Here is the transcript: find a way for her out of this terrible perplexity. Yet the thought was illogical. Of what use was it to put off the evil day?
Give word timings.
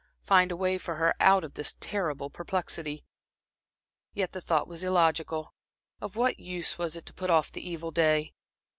find 0.23 0.51
a 0.51 0.55
way 0.55 0.79
for 0.79 0.95
her 0.95 1.13
out 1.19 1.43
of 1.43 1.53
this 1.53 1.75
terrible 1.79 2.27
perplexity. 2.31 3.05
Yet 4.15 4.31
the 4.31 4.41
thought 4.41 4.67
was 4.67 4.83
illogical. 4.83 5.53
Of 5.99 6.15
what 6.15 6.39
use 6.39 6.79
was 6.79 6.95
it 6.95 7.05
to 7.05 7.13
put 7.13 7.29
off 7.29 7.51
the 7.51 7.69
evil 7.69 7.91
day? 7.91 8.33